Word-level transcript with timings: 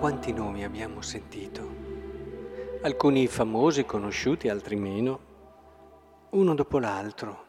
quanti 0.00 0.32
nomi 0.32 0.64
abbiamo 0.64 1.02
sentito? 1.02 1.68
Alcuni 2.80 3.26
famosi, 3.26 3.84
conosciuti, 3.84 4.48
altri 4.48 4.76
meno, 4.76 5.20
uno 6.30 6.54
dopo 6.54 6.78
l'altro. 6.78 7.44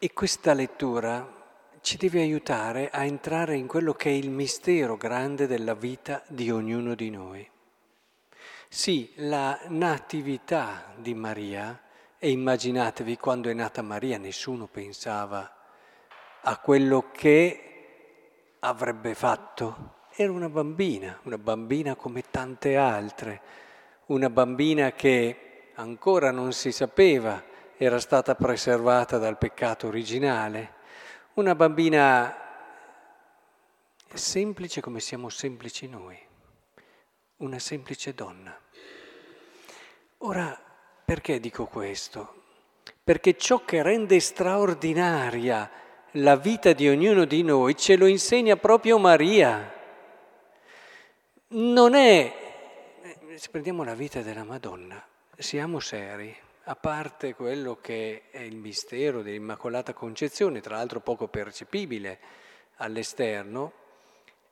E 0.00 0.12
questa 0.12 0.52
lettura 0.52 1.32
ci 1.80 1.96
deve 1.96 2.22
aiutare 2.22 2.90
a 2.90 3.04
entrare 3.04 3.54
in 3.54 3.68
quello 3.68 3.92
che 3.92 4.08
è 4.08 4.12
il 4.12 4.30
mistero 4.30 4.96
grande 4.96 5.46
della 5.46 5.74
vita 5.74 6.24
di 6.26 6.50
ognuno 6.50 6.96
di 6.96 7.10
noi. 7.10 7.48
Sì, 8.68 9.12
la 9.18 9.60
natività 9.68 10.92
di 10.96 11.14
Maria, 11.14 11.82
e 12.18 12.32
immaginatevi 12.32 13.16
quando 13.16 13.48
è 13.48 13.52
nata 13.52 13.80
Maria 13.80 14.18
nessuno 14.18 14.66
pensava 14.66 15.54
a 16.40 16.58
quello 16.58 17.10
che 17.12 17.67
avrebbe 18.60 19.14
fatto. 19.14 19.94
Era 20.14 20.32
una 20.32 20.48
bambina, 20.48 21.18
una 21.24 21.38
bambina 21.38 21.94
come 21.94 22.22
tante 22.30 22.76
altre, 22.76 23.40
una 24.06 24.30
bambina 24.30 24.92
che 24.92 25.70
ancora 25.74 26.30
non 26.30 26.52
si 26.52 26.72
sapeva 26.72 27.42
era 27.76 28.00
stata 28.00 28.34
preservata 28.34 29.18
dal 29.18 29.38
peccato 29.38 29.86
originale, 29.86 30.74
una 31.34 31.54
bambina 31.54 32.36
semplice 34.12 34.80
come 34.80 34.98
siamo 34.98 35.28
semplici 35.28 35.88
noi 35.88 36.26
una 37.38 37.58
semplice 37.58 38.14
donna. 38.14 38.56
Ora, 40.18 40.60
perché 41.04 41.38
dico 41.38 41.66
questo? 41.66 42.42
Perché 43.04 43.36
ciò 43.36 43.64
che 43.64 43.82
rende 43.82 44.18
straordinaria 44.18 45.70
la 46.12 46.36
vita 46.36 46.72
di 46.72 46.88
ognuno 46.88 47.24
di 47.24 47.42
noi 47.42 47.76
ce 47.76 47.96
lo 47.96 48.06
insegna 48.06 48.56
proprio 48.56 48.98
Maria. 48.98 49.74
Non 51.48 51.94
è, 51.94 52.32
se 53.34 53.48
prendiamo 53.50 53.84
la 53.84 53.94
vita 53.94 54.20
della 54.22 54.44
Madonna, 54.44 55.02
siamo 55.36 55.80
seri, 55.80 56.34
a 56.64 56.76
parte 56.76 57.34
quello 57.34 57.78
che 57.80 58.24
è 58.30 58.40
il 58.40 58.56
mistero 58.56 59.22
dell'Immacolata 59.22 59.92
Concezione, 59.92 60.60
tra 60.60 60.76
l'altro 60.76 61.00
poco 61.00 61.28
percepibile 61.28 62.18
all'esterno, 62.76 63.72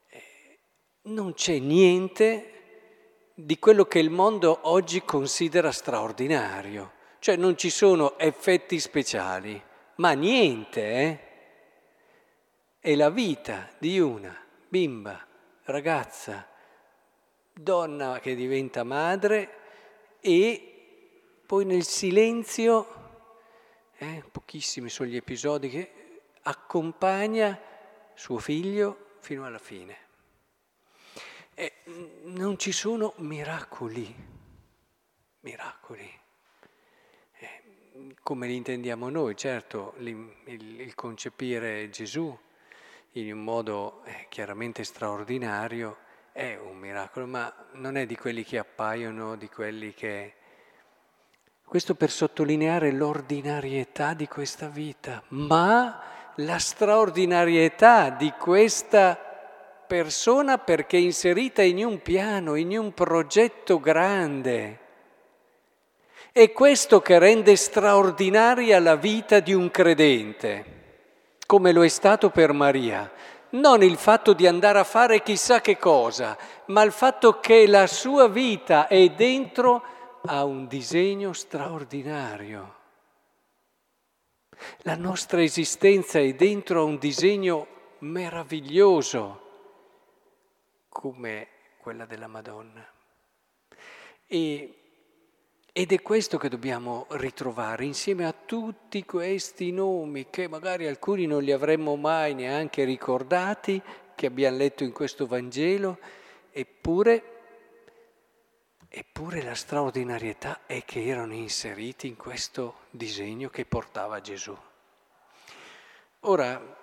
eh, 0.09 0.59
non 1.03 1.35
c'è 1.35 1.59
niente 1.59 2.53
di 3.35 3.59
quello 3.59 3.85
che 3.85 3.99
il 3.99 4.09
mondo 4.09 4.61
oggi 4.63 5.03
considera 5.03 5.71
straordinario. 5.71 6.93
Cioè 7.19 7.37
non 7.37 7.57
ci 7.57 7.71
sono 7.71 8.19
effetti 8.19 8.79
speciali, 8.79 9.61
ma 9.97 10.13
niente, 10.13 10.93
eh? 10.93 11.26
È 12.87 12.95
la 12.95 13.11
vita 13.11 13.69
di 13.81 13.99
una 13.99 14.33
bimba, 14.69 15.27
ragazza, 15.65 16.47
donna 17.53 18.21
che 18.21 18.37
diventa 18.37 18.85
madre 18.85 20.19
e 20.21 21.41
poi 21.45 21.65
nel 21.65 21.83
silenzio, 21.83 22.87
eh, 23.99 24.23
pochissimi 24.31 24.89
sono 24.89 25.09
gli 25.09 25.17
episodi 25.17 25.69
che 25.69 26.21
accompagna 26.43 27.61
suo 28.15 28.39
figlio 28.39 29.17
fino 29.19 29.45
alla 29.45 29.59
fine. 29.59 29.97
E 31.55 31.73
non 32.23 32.57
ci 32.57 32.71
sono 32.71 33.15
miracoli, 33.17 34.15
miracoli, 35.41 36.21
eh, 37.33 37.63
come 38.23 38.47
li 38.47 38.55
intendiamo 38.55 39.09
noi, 39.09 39.35
certo, 39.37 39.95
il, 39.99 40.37
il, 40.45 40.81
il 40.83 40.95
concepire 40.95 41.91
Gesù 41.91 42.45
in 43.21 43.33
un 43.33 43.43
modo 43.43 44.03
eh, 44.05 44.27
chiaramente 44.29 44.85
straordinario 44.85 45.97
è 46.33 46.59
un 46.63 46.77
miracolo, 46.77 47.27
ma 47.27 47.53
non 47.73 47.97
è 47.97 48.05
di 48.05 48.15
quelli 48.15 48.45
che 48.45 48.59
appaiono, 48.59 49.37
di 49.37 49.49
quelli 49.49 49.95
che... 49.95 50.35
Questo 51.65 51.95
per 51.95 52.11
sottolineare 52.11 52.93
l'ordinarietà 52.93 54.13
di 54.13 54.29
questa 54.29 54.69
vita, 54.69 55.23
ma 55.29 56.01
la 56.37 56.59
straordinarietà 56.59 58.11
di 58.11 58.33
questa 58.39 59.19
persona 59.87 60.59
perché 60.59 60.99
inserita 60.99 61.63
in 61.63 61.85
un 61.85 62.03
piano, 62.03 62.55
in 62.55 62.77
un 62.77 62.93
progetto 62.93 63.81
grande. 63.81 64.79
È 66.31 66.53
questo 66.53 67.01
che 67.01 67.19
rende 67.19 67.57
straordinaria 67.57 68.79
la 68.79 68.95
vita 68.95 69.41
di 69.41 69.55
un 69.55 69.71
credente, 69.71 70.77
come 71.47 71.73
lo 71.73 71.85
è 71.85 71.89
stato 71.89 72.31
per 72.31 72.53
Maria. 72.53 73.11
Non 73.51 73.83
il 73.83 73.97
fatto 73.97 74.33
di 74.33 74.47
andare 74.47 74.81
a 74.81 74.85
fare 74.85 75.23
chissà 75.23 75.61
che 75.61 75.79
cosa, 75.79 76.37
ma 76.67 76.83
il 76.83 76.93
fatto 76.93 77.39
che 77.39 77.67
la 77.67 77.87
sua 77.87 78.29
vita 78.29 78.89
è 78.89 79.09
dentro 79.11 79.83
a 80.27 80.45
un 80.45 80.67
disegno 80.67 81.33
straordinario. 81.33 82.75
La 84.79 84.97
nostra 84.97 85.43
esistenza 85.43 86.19
è 86.19 86.35
dentro 86.35 86.81
a 86.81 86.85
un 86.85 86.99
disegno 86.99 87.67
meraviglioso 87.99 89.43
come 90.89 91.49
quella 91.79 92.07
della 92.07 92.27
Madonna. 92.27 92.85
E, 94.27 94.86
ed 95.79 95.93
è 95.93 96.01
questo 96.01 96.39
che 96.39 96.49
dobbiamo 96.49 97.05
ritrovare 97.11 97.85
insieme 97.85 98.25
a 98.25 98.33
tutti 98.33 99.05
questi 99.05 99.73
nomi 99.73 100.31
che 100.31 100.49
magari 100.49 100.87
alcuni 100.87 101.27
non 101.27 101.43
li 101.43 101.53
avremmo 101.53 101.97
mai 101.97 102.33
neanche 102.33 102.85
ricordati, 102.85 103.83
che 104.15 104.25
abbiamo 104.25 104.57
letto 104.57 104.85
in 104.85 104.93
questo 104.93 105.27
Vangelo, 105.27 105.99
eppure, 106.51 107.25
eppure 108.89 109.43
la 109.43 109.55
straordinarietà 109.55 110.61
è 110.65 110.83
che 110.83 111.05
erano 111.05 111.35
inseriti 111.35 112.07
in 112.07 112.17
questo 112.17 112.77
disegno 112.89 113.51
che 113.51 113.67
portava 113.67 114.23
Gesù. 114.23 114.57
Ora, 116.21 116.77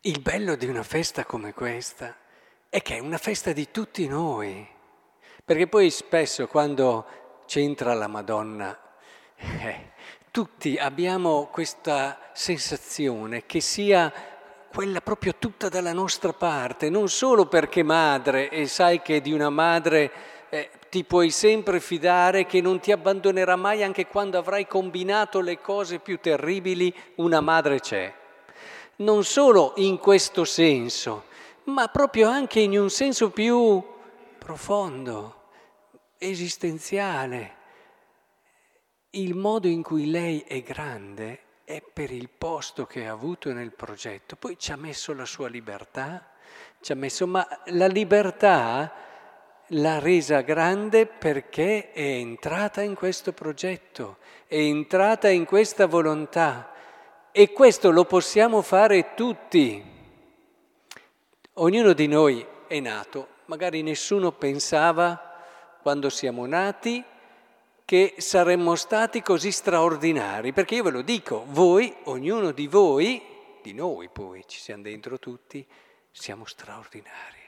il 0.00 0.20
bello 0.22 0.56
di 0.56 0.66
una 0.68 0.82
festa 0.82 1.26
come 1.26 1.52
questa 1.52 2.16
è 2.70 2.80
che 2.80 2.96
è 2.96 2.98
una 2.98 3.18
festa 3.18 3.52
di 3.52 3.70
tutti 3.70 4.08
noi, 4.08 4.66
perché 5.44 5.66
poi 5.66 5.90
spesso 5.90 6.46
quando 6.46 7.24
c'entra 7.46 7.94
la 7.94 8.08
Madonna, 8.08 8.78
eh, 9.36 9.92
tutti 10.30 10.76
abbiamo 10.76 11.48
questa 11.50 12.18
sensazione 12.32 13.46
che 13.46 13.60
sia 13.60 14.12
quella 14.70 15.00
proprio 15.00 15.36
tutta 15.38 15.70
dalla 15.70 15.94
nostra 15.94 16.34
parte, 16.34 16.90
non 16.90 17.08
solo 17.08 17.46
perché 17.46 17.82
madre 17.82 18.50
e 18.50 18.66
sai 18.66 19.00
che 19.00 19.22
di 19.22 19.32
una 19.32 19.48
madre 19.48 20.12
eh, 20.50 20.70
ti 20.90 21.04
puoi 21.04 21.30
sempre 21.30 21.80
fidare, 21.80 22.44
che 22.44 22.60
non 22.60 22.80
ti 22.80 22.92
abbandonerà 22.92 23.56
mai 23.56 23.82
anche 23.82 24.06
quando 24.06 24.36
avrai 24.36 24.66
combinato 24.66 25.40
le 25.40 25.60
cose 25.60 25.98
più 25.98 26.18
terribili, 26.20 26.94
una 27.16 27.40
madre 27.40 27.80
c'è. 27.80 28.12
Non 28.96 29.24
solo 29.24 29.72
in 29.76 29.98
questo 29.98 30.44
senso, 30.44 31.24
ma 31.64 31.88
proprio 31.88 32.28
anche 32.28 32.60
in 32.60 32.78
un 32.78 32.90
senso 32.90 33.30
più 33.30 33.82
profondo, 34.38 35.35
esistenziale. 36.18 37.54
Il 39.10 39.34
modo 39.34 39.68
in 39.68 39.82
cui 39.82 40.10
lei 40.10 40.40
è 40.40 40.62
grande 40.62 41.40
è 41.64 41.82
per 41.82 42.12
il 42.12 42.28
posto 42.28 42.86
che 42.86 43.06
ha 43.06 43.12
avuto 43.12 43.52
nel 43.52 43.72
progetto. 43.72 44.36
Poi 44.36 44.58
ci 44.58 44.72
ha 44.72 44.76
messo 44.76 45.12
la 45.14 45.24
sua 45.24 45.48
libertà, 45.48 46.30
ci 46.80 46.92
ha 46.92 46.94
messo, 46.94 47.26
ma 47.26 47.46
la 47.66 47.86
libertà 47.86 48.92
l'ha 49.70 49.98
resa 49.98 50.42
grande 50.42 51.06
perché 51.06 51.90
è 51.90 52.00
entrata 52.00 52.82
in 52.82 52.94
questo 52.94 53.32
progetto, 53.32 54.18
è 54.46 54.56
entrata 54.56 55.28
in 55.28 55.44
questa 55.44 55.86
volontà. 55.86 56.72
E 57.32 57.52
questo 57.52 57.90
lo 57.90 58.04
possiamo 58.04 58.62
fare 58.62 59.14
tutti. 59.14 59.84
Ognuno 61.54 61.92
di 61.94 62.06
noi 62.06 62.46
è 62.68 62.78
nato, 62.80 63.28
magari 63.46 63.82
nessuno 63.82 64.30
pensava 64.30 65.25
quando 65.86 66.10
siamo 66.10 66.46
nati 66.46 67.00
che 67.84 68.14
saremmo 68.18 68.74
stati 68.74 69.22
così 69.22 69.52
straordinari, 69.52 70.52
perché 70.52 70.74
io 70.74 70.82
ve 70.82 70.90
lo 70.90 71.02
dico, 71.02 71.44
voi, 71.50 71.94
ognuno 72.06 72.50
di 72.50 72.66
voi, 72.66 73.22
di 73.62 73.72
noi 73.72 74.08
poi, 74.08 74.42
ci 74.48 74.58
siamo 74.58 74.82
dentro 74.82 75.20
tutti, 75.20 75.64
siamo 76.10 76.44
straordinari. 76.44 77.38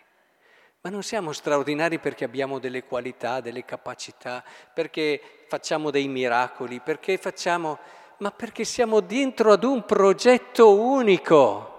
Ma 0.83 0.91
non 0.91 1.03
siamo 1.03 1.33
straordinari 1.33 1.99
perché 1.99 2.23
abbiamo 2.25 2.61
delle 2.61 2.85
qualità, 2.85 3.41
delle 3.41 3.65
capacità, 3.65 4.45
perché 4.73 5.21
facciamo 5.49 5.91
dei 5.91 6.07
miracoli, 6.07 6.79
perché 6.79 7.19
facciamo, 7.19 7.81
ma 8.19 8.31
perché 8.31 8.63
siamo 8.63 9.01
dentro 9.01 9.51
ad 9.51 9.65
un 9.65 9.85
progetto 9.85 10.79
unico 10.79 11.78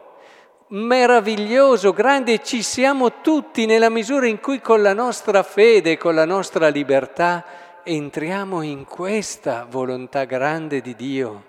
meraviglioso, 0.70 1.94
grande 1.94 2.34
e 2.34 2.44
ci 2.44 2.62
siamo 2.62 3.22
tutti 3.22 3.66
nella 3.66 3.90
misura 3.90 4.28
in 4.28 4.40
cui 4.40 4.62
con 4.62 4.82
la 4.82 4.94
nostra 4.94 5.42
fede, 5.44 5.98
con 5.98 6.14
la 6.14 6.26
nostra 6.26 6.68
libertà, 6.68 7.82
entriamo 7.84 8.62
in 8.62 8.86
questa 8.86 9.66
volontà 9.70 10.26
grande 10.26 10.82
di 10.82 10.96
Dio. 10.96 11.46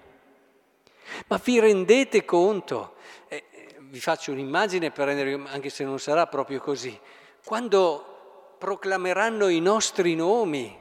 Ma 1.26 1.40
vi 1.42 1.58
rendete 1.58 2.24
conto? 2.24 2.94
Eh, 3.28 3.44
vi 3.78 4.00
faccio 4.00 4.32
un'immagine 4.32 4.90
per 4.90 5.08
rendere, 5.08 5.38
anche 5.50 5.68
se 5.68 5.84
non 5.84 5.98
sarà 5.98 6.26
proprio 6.26 6.60
così, 6.60 6.98
quando 7.44 8.54
proclameranno 8.58 9.48
i 9.48 9.60
nostri 9.60 10.14
nomi, 10.14 10.78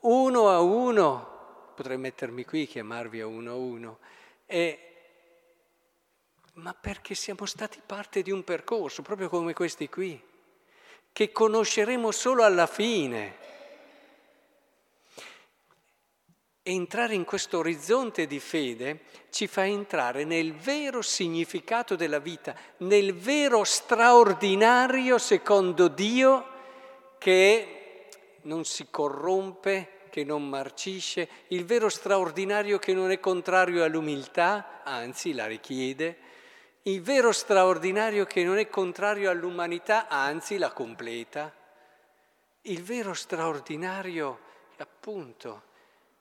uno 0.00 0.48
a 0.50 0.60
uno, 0.60 1.28
potrei 1.74 1.96
mettermi 1.96 2.44
qui, 2.44 2.66
chiamarvi 2.66 3.20
a 3.20 3.26
uno 3.26 3.50
a 3.50 3.54
uno, 3.54 3.98
e, 4.46 4.93
ma 6.54 6.74
perché 6.74 7.14
siamo 7.14 7.46
stati 7.46 7.80
parte 7.84 8.22
di 8.22 8.30
un 8.30 8.44
percorso, 8.44 9.02
proprio 9.02 9.28
come 9.28 9.52
questi 9.52 9.88
qui, 9.88 10.20
che 11.12 11.32
conosceremo 11.32 12.10
solo 12.10 12.44
alla 12.44 12.66
fine. 12.66 13.42
Entrare 16.62 17.14
in 17.14 17.24
questo 17.24 17.58
orizzonte 17.58 18.26
di 18.26 18.38
fede 18.38 19.02
ci 19.30 19.46
fa 19.46 19.66
entrare 19.66 20.24
nel 20.24 20.54
vero 20.54 21.02
significato 21.02 21.94
della 21.96 22.20
vita, 22.20 22.56
nel 22.78 23.14
vero 23.14 23.64
straordinario 23.64 25.18
secondo 25.18 25.88
Dio 25.88 26.52
che 27.18 28.08
non 28.42 28.64
si 28.64 28.86
corrompe, 28.90 30.06
che 30.08 30.24
non 30.24 30.48
marcisce, 30.48 31.28
il 31.48 31.64
vero 31.64 31.88
straordinario 31.88 32.78
che 32.78 32.94
non 32.94 33.10
è 33.10 33.18
contrario 33.18 33.82
all'umiltà, 33.82 34.82
anzi 34.84 35.34
la 35.34 35.46
richiede, 35.46 36.16
il 36.86 37.00
vero 37.00 37.32
straordinario 37.32 38.26
che 38.26 38.44
non 38.44 38.58
è 38.58 38.68
contrario 38.68 39.30
all'umanità, 39.30 40.06
anzi 40.06 40.58
la 40.58 40.70
completa, 40.70 41.50
il 42.62 42.82
vero 42.82 43.14
straordinario 43.14 44.40
appunto 44.76 45.62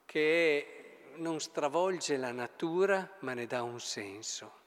che 0.06 1.12
non 1.16 1.42
stravolge 1.42 2.16
la 2.16 2.32
natura 2.32 3.18
ma 3.20 3.34
ne 3.34 3.46
dà 3.46 3.62
un 3.62 3.82
senso. 3.82 4.62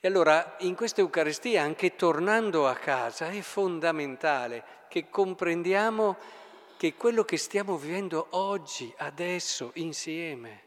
E 0.00 0.08
allora 0.08 0.56
in 0.60 0.74
questa 0.74 1.00
Eucaristia, 1.00 1.62
anche 1.62 1.94
tornando 1.94 2.66
a 2.66 2.74
casa, 2.74 3.28
è 3.28 3.40
fondamentale 3.42 4.64
che 4.88 5.08
comprendiamo 5.10 6.16
che 6.76 6.94
quello 6.94 7.22
che 7.24 7.36
stiamo 7.36 7.76
vivendo 7.76 8.28
oggi, 8.30 8.92
adesso, 8.96 9.70
insieme, 9.74 10.62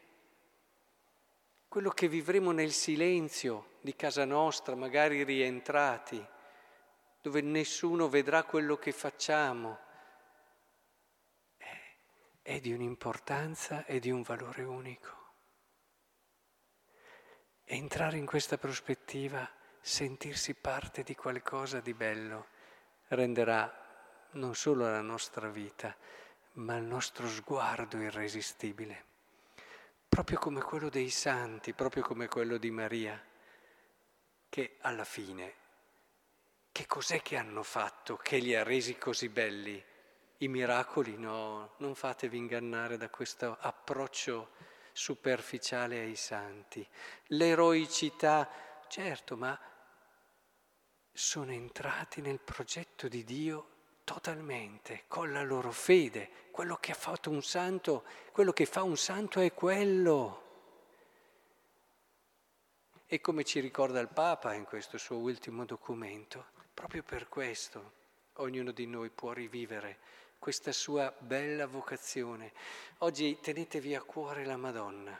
quello 1.68 1.90
che 1.90 2.08
vivremo 2.08 2.52
nel 2.52 2.70
silenzio 2.70 3.72
di 3.84 3.94
casa 3.94 4.24
nostra, 4.24 4.74
magari 4.74 5.24
rientrati, 5.24 6.26
dove 7.20 7.42
nessuno 7.42 8.08
vedrà 8.08 8.42
quello 8.44 8.78
che 8.78 8.92
facciamo, 8.92 9.78
è 12.40 12.60
di 12.60 12.72
un'importanza 12.72 13.84
e 13.84 14.00
di 14.00 14.10
un 14.10 14.22
valore 14.22 14.62
unico. 14.62 15.32
Entrare 17.64 18.16
in 18.16 18.24
questa 18.24 18.56
prospettiva, 18.56 19.46
sentirsi 19.82 20.54
parte 20.54 21.02
di 21.02 21.14
qualcosa 21.14 21.80
di 21.80 21.92
bello, 21.92 22.46
renderà 23.08 23.70
non 24.30 24.54
solo 24.54 24.88
la 24.88 25.02
nostra 25.02 25.50
vita, 25.50 25.94
ma 26.52 26.76
il 26.76 26.84
nostro 26.84 27.28
sguardo 27.28 27.98
irresistibile, 27.98 29.04
proprio 30.08 30.38
come 30.38 30.62
quello 30.62 30.88
dei 30.88 31.10
santi, 31.10 31.74
proprio 31.74 32.02
come 32.02 32.28
quello 32.28 32.56
di 32.56 32.70
Maria, 32.70 33.22
che 34.54 34.76
alla 34.82 35.02
fine, 35.02 35.52
che 36.70 36.86
cos'è 36.86 37.20
che 37.22 37.36
hanno 37.36 37.64
fatto 37.64 38.16
che 38.16 38.36
li 38.36 38.54
ha 38.54 38.62
resi 38.62 38.96
così 38.96 39.28
belli? 39.28 39.84
I 40.38 40.46
miracoli 40.46 41.16
no, 41.16 41.72
non 41.78 41.96
fatevi 41.96 42.36
ingannare 42.36 42.96
da 42.96 43.10
questo 43.10 43.56
approccio 43.58 44.50
superficiale 44.92 45.98
ai 45.98 46.14
santi. 46.14 46.88
L'eroicità, 47.30 48.48
certo, 48.86 49.36
ma 49.36 49.58
sono 51.10 51.50
entrati 51.50 52.20
nel 52.20 52.38
progetto 52.38 53.08
di 53.08 53.24
Dio 53.24 53.70
totalmente, 54.04 55.02
con 55.08 55.32
la 55.32 55.42
loro 55.42 55.72
fede. 55.72 56.30
Quello 56.52 56.76
che 56.76 56.92
ha 56.92 56.94
fatto 56.94 57.28
un 57.28 57.42
santo, 57.42 58.04
quello 58.30 58.52
che 58.52 58.66
fa 58.66 58.84
un 58.84 58.96
santo 58.96 59.40
è 59.40 59.52
quello. 59.52 60.43
E 63.14 63.20
come 63.20 63.44
ci 63.44 63.60
ricorda 63.60 64.00
il 64.00 64.08
Papa 64.08 64.54
in 64.54 64.64
questo 64.64 64.98
suo 64.98 65.18
ultimo 65.18 65.64
documento, 65.64 66.46
proprio 66.74 67.04
per 67.04 67.28
questo 67.28 67.92
ognuno 68.38 68.72
di 68.72 68.88
noi 68.88 69.08
può 69.08 69.30
rivivere 69.30 69.98
questa 70.40 70.72
sua 70.72 71.14
bella 71.16 71.68
vocazione. 71.68 72.50
Oggi 72.98 73.38
tenetevi 73.40 73.94
a 73.94 74.02
cuore 74.02 74.44
la 74.44 74.56
Madonna, 74.56 75.16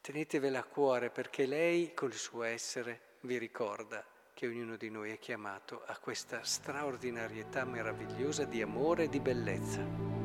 tenetevela 0.00 0.60
a 0.60 0.64
cuore 0.64 1.10
perché 1.10 1.44
lei 1.44 1.92
col 1.92 2.14
suo 2.14 2.44
essere 2.44 3.16
vi 3.20 3.36
ricorda 3.36 4.02
che 4.32 4.46
ognuno 4.46 4.76
di 4.76 4.88
noi 4.88 5.10
è 5.10 5.18
chiamato 5.18 5.82
a 5.84 5.98
questa 5.98 6.42
straordinarietà 6.44 7.66
meravigliosa 7.66 8.44
di 8.46 8.62
amore 8.62 9.02
e 9.02 9.08
di 9.10 9.20
bellezza. 9.20 10.17